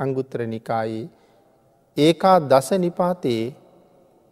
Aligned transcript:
අංගුත්තර 0.00 0.46
නිකායේ 0.46 1.06
ඒකා 1.96 2.36
දස 2.42 2.68
නිපාතයේ 2.78 3.46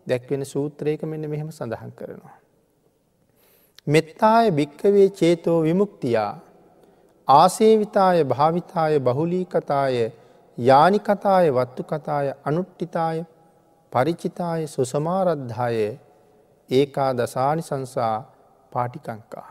දැක්වෙන 0.06 0.44
සූත්‍රයක 0.44 1.02
මෙන්න 1.04 1.30
මෙහෙම 1.30 1.50
සඳහන් 1.50 1.92
කරනවා. 1.92 2.37
මෙත්තාය 3.86 4.50
භික්කවේ 4.50 5.08
චේතෝ 5.12 5.58
විමුක්තියා 5.62 6.32
ආසේවිතාය 7.28 8.24
භාවිතාය 8.24 9.00
බහුලී 9.00 9.44
කතාය 9.46 9.96
යානි 10.58 11.00
කතාය 11.00 11.51
වත්තු 11.51 11.82
කතාය 11.85 12.32
අනුට්ටිතාය 12.44 13.19
පරිචිතාය 13.92 14.66
සුසමාරද්ධාය 14.66 15.78
ඒකා 16.70 17.10
දසානි 17.14 17.62
සංසා 17.62 18.16
පාටිකංකා. 18.73 19.48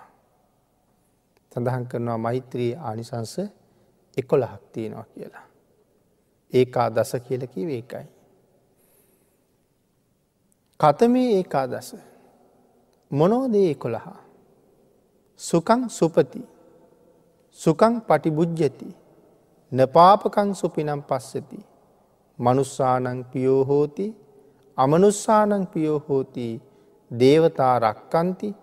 සඳහන් 1.51 1.85
කරනවා 1.85 2.17
මෛත්‍රී 2.19 2.71
ආනිසංස 2.81 3.35
එකොළහක් 4.17 4.63
තියෙනවා 4.73 5.05
කියලා. 5.13 5.45
ඒකා 6.53 6.89
දස 6.89 7.11
කියලකි 7.27 7.67
වේකයි. 7.67 8.07
කතමේ 10.79 11.29
ඒකා 11.37 11.65
දස 11.67 11.95
මොනෝදේ 13.11 13.75
කොළහා. 13.75 14.21
සුකං 15.39 15.89
සුපති. 15.89 16.41
සුකං 17.51 18.01
පටිබුජ්ජති. 18.01 18.89
නපාපකං 19.71 20.55
සුපිනම් 20.55 21.01
පස්සති. 21.01 21.59
මනුස්සානං 22.39 23.25
පියෝහෝති 23.25 24.07
අමනුස්සානං 24.77 25.67
පියෝහෝති 25.67 26.47
දේවතා 27.11 27.75
රක්කන්ති. 27.79 28.55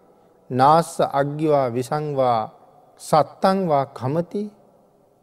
නාස්ස 0.51 1.01
අග්‍යවා 1.12 1.73
විසංවා 1.74 2.41
සත්තංවා 3.01 3.87
කමති. 3.88 4.43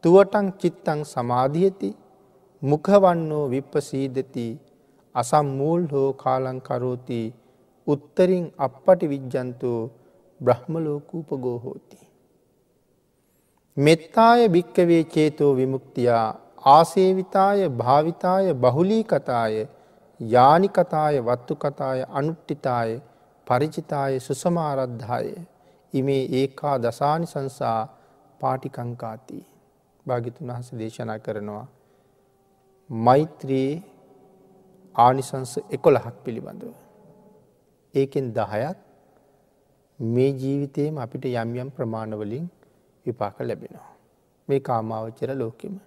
තුවටං 0.04 0.48
චිත්තං 0.54 1.00
සමාධියති. 1.06 1.90
මුඛවන්නෝ 2.62 3.46
විප්පසීදති 3.50 4.46
අසම්මූල් 5.16 5.88
හෝ 5.92 6.10
කාලංකරෝති 6.14 7.22
උත්තරින් 7.88 8.46
අපපටි 8.58 9.10
විජ්ජන්තු 9.10 9.72
බ්‍රහ්මලෝකූපගෝහෝති. 10.42 12.00
මෙත්තාය 13.78 14.50
භික්කවේ 14.50 15.04
චේතෝ 15.04 15.52
විමුක්තියා 15.56 16.28
ආසේවිතාය 16.66 17.70
භාවිතාය 17.76 18.54
බහුලී 18.56 19.04
කතාය 19.04 19.68
යානි 20.20 20.70
කතාය 20.70 21.22
වත්තු 21.22 21.56
කතාය 21.56 22.06
අනුට්ටිතාය 22.12 23.02
පරිචිතාය 23.48 24.20
සුසමාරද්ධාය 24.20 25.36
ඉමේ 25.94 26.24
ඒකා 26.34 26.78
දසානි 26.78 27.26
සංසා 27.26 27.80
පාටිකංකාති. 28.42 29.46
භාගිතුන් 30.06 30.48
වහස 30.48 30.76
දේශනා 30.78 31.20
කරනවා. 31.20 31.68
මෛත්‍රයේ 32.92 33.84
ආනිසංස 34.96 35.54
එකොළහක් 35.70 36.16
පිළිබඳව. 36.24 36.74
ඒකෙන් 37.94 38.34
දහයත් 38.34 38.80
මේ 40.00 40.32
ජීවිතයම 40.34 40.98
අපිට 40.98 41.26
යම් 41.26 41.56
යම් 41.56 41.70
ප්‍රමාණවලින් 41.70 42.50
විපාක 43.06 43.40
ලැබෙනවා. 43.40 43.92
මේ 44.50 44.60
කාමාවච්චර 44.60 45.32
ලෝකෙම. 45.36 45.80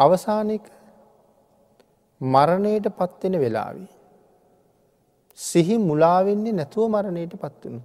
අවසානක 0.00 0.64
මරණයට 2.20 2.86
පත්වෙන 2.88 3.38
වෙලාවී. 3.40 3.88
සිහි 5.38 5.78
මුලාවෙන්නේ 5.78 6.52
නැතුව 6.52 6.88
මරණයට 6.88 7.34
පත්වනු. 7.36 7.80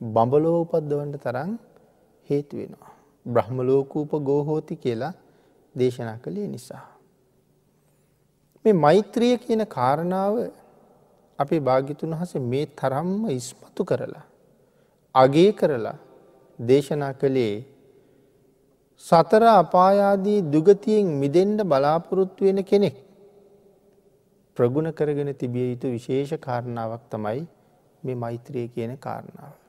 බඹලෝ 0.00 0.60
උපද්දවන්ට 0.60 1.16
තරන් 1.16 1.58
හේතු 2.26 2.56
වෙනවා. 2.56 2.92
බ්‍රහ්මලෝකූප 3.26 4.10
ගෝහෝති 4.10 4.76
කියලා 4.76 5.14
දේශනා 5.74 6.18
කළේ 6.18 6.48
නිසා. 6.48 6.86
මේ 8.64 8.72
මෛත්‍රිය 8.74 9.34
කියන 9.38 9.64
කාරණාව 9.66 10.34
අපේ 11.38 11.60
භාගිතුන් 11.60 12.14
වහස 12.14 12.34
මේ 12.44 12.66
තරම්ම 12.78 13.28
ඉස්මතු 13.30 13.84
කරලා. 13.84 14.24
අගේ 15.14 15.52
කරලා 15.52 15.98
දේශනා 16.58 17.12
කළේ 17.12 17.54
සතර 19.04 19.44
අපායාදී 19.52 20.40
දුගතියෙන් 20.52 21.06
මිදෙන්ඩ 21.06 21.60
බලාපොරොත්තු 21.62 22.44
වෙන 22.44 22.64
කෙනෙක්. 22.64 22.96
ප්‍රගුණ 24.56 24.92
කරගෙන 24.92 25.32
තිබිය 25.34 25.66
යුතු 25.72 25.86
විශේෂ 25.88 26.32
කාරණාවක් 26.38 27.04
තමයි 27.10 27.40
මේ 28.02 28.14
මෛත්‍රය 28.14 28.68
කියන 28.68 28.92
කාරණාව. 28.98 29.59